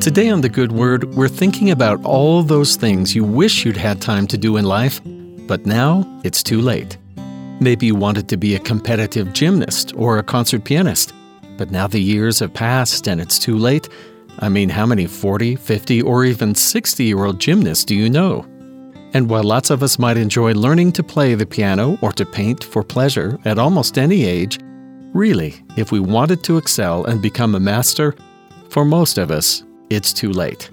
Today 0.00 0.30
on 0.30 0.42
The 0.42 0.48
Good 0.48 0.70
Word, 0.70 1.12
we're 1.16 1.26
thinking 1.26 1.72
about 1.72 2.02
all 2.04 2.44
those 2.44 2.76
things 2.76 3.16
you 3.16 3.24
wish 3.24 3.64
you'd 3.64 3.76
had 3.76 4.00
time 4.00 4.28
to 4.28 4.38
do 4.38 4.56
in 4.56 4.64
life, 4.64 5.00
but 5.48 5.66
now 5.66 6.06
it's 6.22 6.40
too 6.40 6.60
late. 6.60 6.96
Maybe 7.60 7.86
you 7.86 7.96
wanted 7.96 8.28
to 8.28 8.36
be 8.36 8.54
a 8.54 8.60
competitive 8.60 9.32
gymnast 9.32 9.92
or 9.96 10.16
a 10.16 10.22
concert 10.22 10.62
pianist, 10.62 11.12
but 11.56 11.72
now 11.72 11.88
the 11.88 12.00
years 12.00 12.38
have 12.38 12.54
passed 12.54 13.08
and 13.08 13.20
it's 13.20 13.40
too 13.40 13.58
late. 13.58 13.88
I 14.38 14.48
mean, 14.48 14.68
how 14.68 14.86
many 14.86 15.06
40, 15.06 15.56
50, 15.56 16.02
or 16.02 16.24
even 16.24 16.54
60 16.54 17.04
year 17.04 17.24
old 17.24 17.40
gymnasts 17.40 17.84
do 17.84 17.96
you 17.96 18.08
know? 18.08 18.46
And 19.14 19.28
while 19.28 19.42
lots 19.42 19.68
of 19.68 19.82
us 19.82 19.98
might 19.98 20.16
enjoy 20.16 20.52
learning 20.54 20.92
to 20.92 21.02
play 21.02 21.34
the 21.34 21.44
piano 21.44 21.98
or 22.02 22.12
to 22.12 22.24
paint 22.24 22.62
for 22.62 22.84
pleasure 22.84 23.36
at 23.44 23.58
almost 23.58 23.98
any 23.98 24.24
age, 24.24 24.60
really, 25.12 25.56
if 25.76 25.90
we 25.90 25.98
wanted 25.98 26.44
to 26.44 26.56
excel 26.56 27.04
and 27.04 27.20
become 27.20 27.56
a 27.56 27.60
master, 27.60 28.14
for 28.70 28.84
most 28.84 29.18
of 29.18 29.30
us, 29.30 29.64
it's 29.90 30.12
too 30.12 30.30
late. 30.30 30.70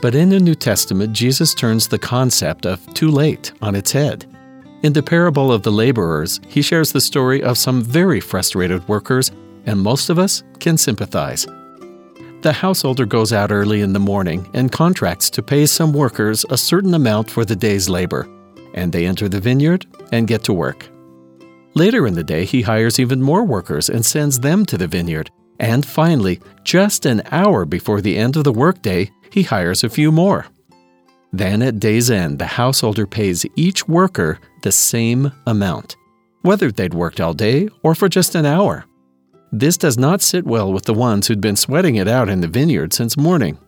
But 0.00 0.14
in 0.14 0.28
the 0.28 0.40
New 0.40 0.54
Testament, 0.54 1.12
Jesus 1.12 1.54
turns 1.54 1.88
the 1.88 1.98
concept 1.98 2.66
of 2.66 2.84
too 2.94 3.10
late 3.10 3.52
on 3.62 3.74
its 3.74 3.92
head. 3.92 4.26
In 4.82 4.92
the 4.92 5.02
parable 5.02 5.50
of 5.50 5.62
the 5.62 5.72
laborers, 5.72 6.40
he 6.46 6.62
shares 6.62 6.92
the 6.92 7.00
story 7.00 7.42
of 7.42 7.58
some 7.58 7.82
very 7.82 8.20
frustrated 8.20 8.86
workers, 8.88 9.30
and 9.64 9.80
most 9.80 10.10
of 10.10 10.18
us 10.18 10.42
can 10.60 10.76
sympathize. 10.76 11.46
The 12.42 12.52
householder 12.52 13.06
goes 13.06 13.32
out 13.32 13.50
early 13.50 13.80
in 13.80 13.92
the 13.92 13.98
morning 13.98 14.48
and 14.52 14.70
contracts 14.70 15.30
to 15.30 15.42
pay 15.42 15.66
some 15.66 15.92
workers 15.92 16.44
a 16.50 16.58
certain 16.58 16.94
amount 16.94 17.30
for 17.30 17.44
the 17.44 17.56
day's 17.56 17.88
labor, 17.88 18.28
and 18.74 18.92
they 18.92 19.06
enter 19.06 19.28
the 19.28 19.40
vineyard 19.40 19.86
and 20.12 20.28
get 20.28 20.44
to 20.44 20.52
work. 20.52 20.86
Later 21.74 22.06
in 22.06 22.14
the 22.14 22.22
day, 22.22 22.44
he 22.44 22.62
hires 22.62 23.00
even 23.00 23.20
more 23.20 23.44
workers 23.44 23.88
and 23.88 24.04
sends 24.04 24.40
them 24.40 24.64
to 24.66 24.78
the 24.78 24.86
vineyard. 24.86 25.30
And 25.58 25.84
finally, 25.84 26.40
just 26.64 27.06
an 27.06 27.22
hour 27.30 27.64
before 27.64 28.00
the 28.00 28.16
end 28.16 28.36
of 28.36 28.44
the 28.44 28.52
workday, 28.52 29.10
he 29.30 29.42
hires 29.42 29.84
a 29.84 29.88
few 29.88 30.12
more. 30.12 30.46
Then 31.32 31.62
at 31.62 31.80
day's 31.80 32.10
end, 32.10 32.38
the 32.38 32.46
householder 32.46 33.06
pays 33.06 33.44
each 33.56 33.88
worker 33.88 34.38
the 34.62 34.72
same 34.72 35.32
amount, 35.46 35.96
whether 36.42 36.70
they'd 36.70 36.94
worked 36.94 37.20
all 37.20 37.34
day 37.34 37.68
or 37.82 37.94
for 37.94 38.08
just 38.08 38.34
an 38.34 38.46
hour. 38.46 38.84
This 39.52 39.76
does 39.76 39.98
not 39.98 40.22
sit 40.22 40.44
well 40.44 40.72
with 40.72 40.84
the 40.84 40.94
ones 40.94 41.26
who'd 41.26 41.40
been 41.40 41.56
sweating 41.56 41.96
it 41.96 42.08
out 42.08 42.28
in 42.28 42.40
the 42.40 42.48
vineyard 42.48 42.92
since 42.92 43.16
morning. 43.16 43.58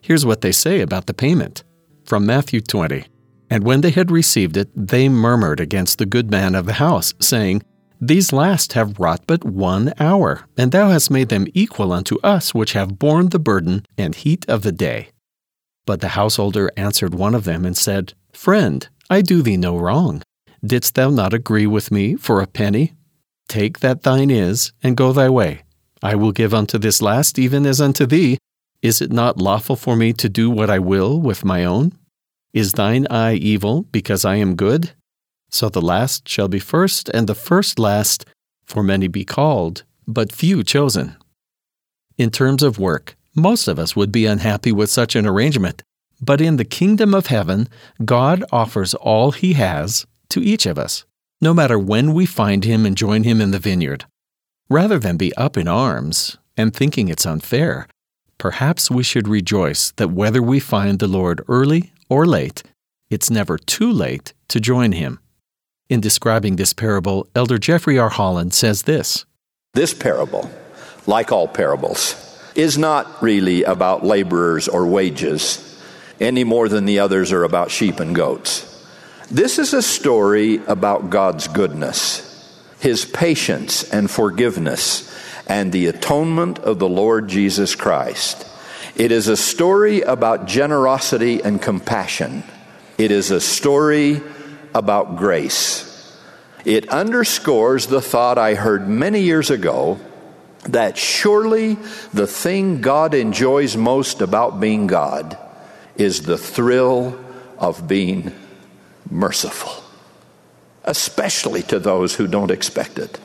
Here's 0.00 0.24
what 0.24 0.40
they 0.40 0.52
say 0.52 0.80
about 0.80 1.06
the 1.06 1.14
payment 1.14 1.64
from 2.04 2.26
Matthew 2.26 2.60
20. 2.60 3.06
And 3.50 3.64
when 3.64 3.80
they 3.80 3.90
had 3.90 4.10
received 4.10 4.56
it, 4.56 4.68
they 4.74 5.08
murmured 5.08 5.60
against 5.60 5.98
the 5.98 6.06
good 6.06 6.30
man 6.30 6.54
of 6.54 6.66
the 6.66 6.74
house, 6.74 7.14
saying, 7.20 7.62
These 8.00 8.32
last 8.32 8.74
have 8.74 8.98
wrought 8.98 9.22
but 9.26 9.44
one 9.44 9.92
hour, 9.98 10.46
and 10.56 10.70
thou 10.70 10.90
hast 10.90 11.10
made 11.10 11.30
them 11.30 11.46
equal 11.54 11.92
unto 11.92 12.20
us 12.20 12.54
which 12.54 12.74
have 12.74 12.98
borne 12.98 13.30
the 13.30 13.38
burden 13.38 13.86
and 13.96 14.14
heat 14.14 14.44
of 14.48 14.62
the 14.62 14.72
day. 14.72 15.08
But 15.86 16.00
the 16.00 16.08
householder 16.08 16.70
answered 16.76 17.14
one 17.14 17.34
of 17.34 17.44
them 17.44 17.64
and 17.64 17.76
said, 17.76 18.12
Friend, 18.32 18.86
I 19.08 19.22
do 19.22 19.40
thee 19.40 19.56
no 19.56 19.78
wrong. 19.78 20.22
Didst 20.64 20.94
thou 20.94 21.10
not 21.10 21.32
agree 21.32 21.66
with 21.66 21.90
me 21.90 22.16
for 22.16 22.40
a 22.40 22.46
penny? 22.46 22.94
Take 23.48 23.78
that 23.80 24.02
thine 24.02 24.30
is, 24.30 24.72
and 24.82 24.96
go 24.96 25.12
thy 25.12 25.30
way. 25.30 25.62
I 26.02 26.16
will 26.16 26.32
give 26.32 26.52
unto 26.52 26.78
this 26.78 27.00
last 27.00 27.38
even 27.38 27.64
as 27.64 27.80
unto 27.80 28.04
thee. 28.04 28.38
Is 28.82 29.00
it 29.00 29.10
not 29.10 29.38
lawful 29.38 29.76
for 29.76 29.96
me 29.96 30.12
to 30.14 30.28
do 30.28 30.50
what 30.50 30.68
I 30.68 30.78
will 30.78 31.20
with 31.20 31.44
my 31.44 31.64
own? 31.64 31.92
Is 32.52 32.72
thine 32.72 33.06
eye 33.08 33.34
evil 33.34 33.82
because 33.90 34.24
I 34.24 34.36
am 34.36 34.54
good? 34.54 34.92
So 35.56 35.70
the 35.70 35.80
last 35.80 36.28
shall 36.28 36.48
be 36.48 36.58
first, 36.58 37.08
and 37.14 37.26
the 37.26 37.34
first 37.34 37.78
last, 37.78 38.26
for 38.66 38.82
many 38.82 39.08
be 39.08 39.24
called, 39.24 39.84
but 40.06 40.30
few 40.30 40.62
chosen. 40.62 41.16
In 42.18 42.28
terms 42.28 42.62
of 42.62 42.78
work, 42.78 43.16
most 43.34 43.66
of 43.66 43.78
us 43.78 43.96
would 43.96 44.12
be 44.12 44.26
unhappy 44.26 44.70
with 44.70 44.90
such 44.90 45.16
an 45.16 45.24
arrangement, 45.26 45.82
but 46.20 46.42
in 46.42 46.58
the 46.58 46.66
kingdom 46.66 47.14
of 47.14 47.28
heaven, 47.28 47.70
God 48.04 48.44
offers 48.52 48.92
all 48.92 49.30
He 49.30 49.54
has 49.54 50.04
to 50.28 50.42
each 50.42 50.66
of 50.66 50.76
us, 50.76 51.06
no 51.40 51.54
matter 51.54 51.78
when 51.78 52.12
we 52.12 52.26
find 52.26 52.62
Him 52.62 52.84
and 52.84 52.94
join 52.94 53.22
Him 53.22 53.40
in 53.40 53.50
the 53.50 53.58
vineyard. 53.58 54.04
Rather 54.68 54.98
than 54.98 55.16
be 55.16 55.34
up 55.36 55.56
in 55.56 55.66
arms 55.66 56.36
and 56.58 56.74
thinking 56.74 57.08
it's 57.08 57.24
unfair, 57.24 57.88
perhaps 58.36 58.90
we 58.90 59.02
should 59.02 59.26
rejoice 59.26 59.92
that 59.92 60.10
whether 60.10 60.42
we 60.42 60.60
find 60.60 60.98
the 60.98 61.08
Lord 61.08 61.40
early 61.48 61.94
or 62.10 62.26
late, 62.26 62.62
it's 63.08 63.30
never 63.30 63.56
too 63.56 63.90
late 63.90 64.34
to 64.48 64.60
join 64.60 64.92
Him. 64.92 65.18
In 65.88 66.00
describing 66.00 66.56
this 66.56 66.72
parable, 66.72 67.28
Elder 67.36 67.58
Jeffrey 67.58 67.96
R. 67.96 68.08
Holland 68.08 68.52
says 68.52 68.82
this 68.82 69.24
This 69.74 69.94
parable, 69.94 70.50
like 71.06 71.30
all 71.30 71.46
parables, 71.46 72.16
is 72.56 72.76
not 72.76 73.22
really 73.22 73.62
about 73.62 74.04
laborers 74.04 74.66
or 74.66 74.84
wages 74.84 75.62
any 76.18 76.42
more 76.42 76.68
than 76.68 76.86
the 76.86 76.98
others 76.98 77.30
are 77.30 77.44
about 77.44 77.70
sheep 77.70 78.00
and 78.00 78.16
goats. 78.16 78.72
This 79.30 79.60
is 79.60 79.74
a 79.74 79.82
story 79.82 80.56
about 80.66 81.10
God's 81.10 81.46
goodness, 81.46 82.60
His 82.80 83.04
patience 83.04 83.84
and 83.84 84.10
forgiveness, 84.10 85.14
and 85.46 85.72
the 85.72 85.86
atonement 85.86 86.58
of 86.60 86.80
the 86.80 86.88
Lord 86.88 87.28
Jesus 87.28 87.76
Christ. 87.76 88.44
It 88.96 89.12
is 89.12 89.28
a 89.28 89.36
story 89.36 90.00
about 90.00 90.46
generosity 90.46 91.44
and 91.44 91.62
compassion. 91.62 92.42
It 92.98 93.12
is 93.12 93.30
a 93.30 93.40
story 93.40 94.20
about 94.76 95.16
grace. 95.16 96.12
It 96.66 96.90
underscores 96.90 97.86
the 97.86 98.02
thought 98.02 98.36
I 98.36 98.54
heard 98.54 98.86
many 98.86 99.22
years 99.22 99.50
ago 99.50 99.98
that 100.64 100.98
surely 100.98 101.78
the 102.12 102.26
thing 102.26 102.82
God 102.82 103.14
enjoys 103.14 103.74
most 103.74 104.20
about 104.20 104.60
being 104.60 104.86
God 104.86 105.38
is 105.96 106.22
the 106.22 106.36
thrill 106.36 107.18
of 107.56 107.88
being 107.88 108.34
merciful, 109.10 109.82
especially 110.84 111.62
to 111.62 111.78
those 111.78 112.14
who 112.16 112.26
don't 112.26 112.50
expect 112.50 112.98
it, 112.98 113.18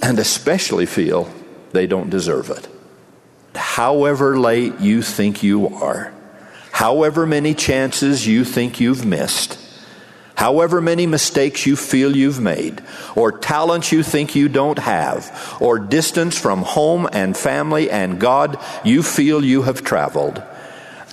and 0.00 0.18
especially 0.18 0.86
feel 0.86 1.30
they 1.72 1.86
don't 1.86 2.08
deserve 2.08 2.48
it. 2.48 2.66
However 3.54 4.38
late 4.38 4.80
you 4.80 5.02
think 5.02 5.42
you 5.42 5.68
are, 5.68 6.14
however 6.72 7.26
many 7.26 7.52
chances 7.52 8.26
you 8.26 8.44
think 8.44 8.80
you've 8.80 9.04
missed, 9.04 9.57
however 10.38 10.80
many 10.80 11.04
mistakes 11.04 11.66
you 11.66 11.74
feel 11.74 12.14
you've 12.14 12.38
made, 12.38 12.80
or 13.16 13.32
talents 13.32 13.90
you 13.90 14.04
think 14.04 14.36
you 14.36 14.48
don't 14.48 14.78
have, 14.78 15.56
or 15.60 15.80
distance 15.80 16.38
from 16.38 16.62
home 16.62 17.08
and 17.12 17.36
family 17.36 17.90
and 17.90 18.20
God 18.20 18.56
you 18.84 19.02
feel 19.02 19.44
you 19.44 19.62
have 19.62 19.82
traveled, 19.82 20.40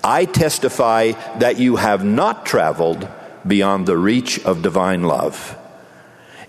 I 0.03 0.25
testify 0.25 1.13
that 1.39 1.57
you 1.57 1.77
have 1.77 2.05
not 2.05 2.45
traveled 2.45 3.07
beyond 3.47 3.87
the 3.87 3.97
reach 3.97 4.45
of 4.45 4.61
divine 4.61 5.01
love. 5.01 5.57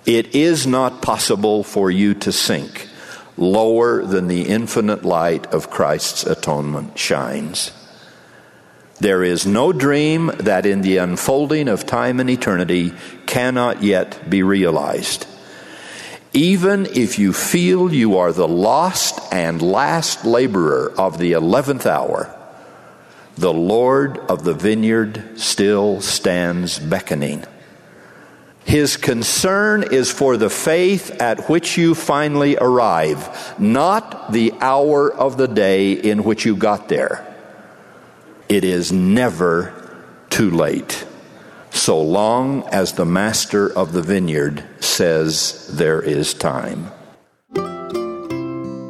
It 0.05 0.35
is 0.35 0.67
not 0.67 1.01
possible 1.01 1.65
for 1.65 1.91
you 1.91 2.13
to 2.13 2.31
sink 2.31 2.91
lower 3.39 4.05
than 4.05 4.29
the 4.29 4.43
infinite 4.43 5.03
light 5.03 5.47
of 5.47 5.71
Christ's 5.71 6.27
atonement 6.27 6.99
shines. 6.99 7.73
There 8.99 9.23
is 9.23 9.47
no 9.47 9.73
dream 9.73 10.33
that 10.39 10.65
in 10.65 10.81
the 10.81 10.97
unfolding 10.97 11.69
of 11.69 11.85
time 11.85 12.19
and 12.19 12.31
eternity 12.31 12.93
cannot 13.27 13.83
yet 13.83 14.31
be 14.31 14.43
realized. 14.43 15.27
Even 16.33 16.87
if 16.87 17.19
you 17.19 17.33
feel 17.33 17.93
you 17.93 18.17
are 18.17 18.33
the 18.33 18.49
lost 18.49 19.21
and 19.33 19.61
last 19.61 20.25
laborer 20.25 20.93
of 20.99 21.19
the 21.19 21.33
eleventh 21.33 21.87
hour, 21.87 22.35
the 23.37 23.53
Lord 23.53 24.19
of 24.31 24.45
the 24.45 24.55
vineyard 24.55 25.39
still 25.39 26.01
stands 26.01 26.79
beckoning. 26.79 27.45
His 28.65 28.97
concern 28.97 29.93
is 29.93 30.11
for 30.11 30.37
the 30.37 30.51
faith 30.51 31.21
at 31.21 31.49
which 31.49 31.77
you 31.77 31.95
finally 31.95 32.57
arrive, 32.57 33.55
not 33.61 34.33
the 34.33 34.55
hour 34.61 35.13
of 35.13 35.37
the 35.37 35.49
day 35.49 35.93
in 35.93 36.25
which 36.25 36.47
you 36.47 36.57
got 36.57 36.89
there. 36.89 37.26
It 38.49 38.63
is 38.63 38.93
never 38.93 39.73
too 40.31 40.51
late, 40.51 41.05
so 41.71 42.01
long 42.01 42.63
as 42.69 42.93
the 42.93 43.05
master 43.05 43.77
of 43.77 43.93
the 43.93 44.03
vineyard 44.03 44.63
says 44.79 45.69
there 45.73 46.01
is 46.01 46.33
time. 46.33 46.93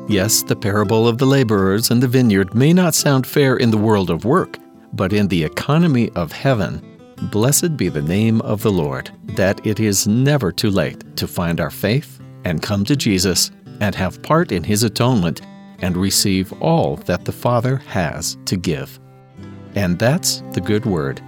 Yes, 0.08 0.42
the 0.42 0.56
parable 0.56 1.08
of 1.08 1.16
the 1.16 1.24
laborers 1.24 1.90
and 1.90 2.02
the 2.02 2.08
vineyard 2.08 2.54
may 2.54 2.74
not 2.74 2.94
sound 2.94 3.26
fair 3.26 3.56
in 3.56 3.70
the 3.70 3.78
world 3.78 4.10
of 4.10 4.26
work, 4.26 4.58
but 4.92 5.14
in 5.14 5.28
the 5.28 5.42
economy 5.42 6.10
of 6.10 6.32
heaven, 6.32 6.82
blessed 7.30 7.78
be 7.78 7.88
the 7.88 8.02
name 8.02 8.42
of 8.42 8.62
the 8.62 8.70
Lord, 8.70 9.10
that 9.36 9.66
it 9.66 9.80
is 9.80 10.06
never 10.06 10.52
too 10.52 10.70
late 10.70 11.16
to 11.16 11.26
find 11.26 11.60
our 11.60 11.70
faith 11.70 12.20
and 12.44 12.62
come 12.62 12.84
to 12.84 12.94
Jesus 12.94 13.50
and 13.80 13.94
have 13.94 14.22
part 14.22 14.52
in 14.52 14.62
his 14.62 14.82
atonement 14.82 15.40
and 15.78 15.96
receive 15.96 16.52
all 16.62 16.96
that 16.96 17.24
the 17.24 17.32
Father 17.32 17.78
has 17.78 18.36
to 18.44 18.56
give. 18.56 19.00
And 19.76 19.98
that's 19.98 20.42
the 20.52 20.60
good 20.60 20.86
word. 20.86 21.20